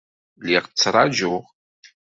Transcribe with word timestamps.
Lliɣ 0.41 0.65
ttṛajuɣ. 0.67 1.43